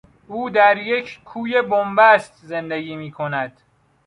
او 0.27 0.49
در 0.49 0.77
یک 0.77 1.19
کوی 1.25 1.61
بنبست 1.61 2.33
زندگی 2.43 2.95
میکند. 2.95 3.61